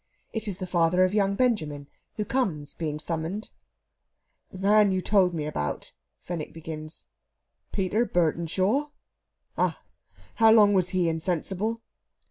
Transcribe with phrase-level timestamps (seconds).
[0.33, 3.51] It is the father of young Benjamin, who comes being summoned.
[4.49, 7.05] "That man you told me about...." Fenwick begins.
[7.71, 8.89] "Peter Burtenshaw?"
[9.59, 9.83] "Ah!
[10.37, 11.81] How long was he insensible?"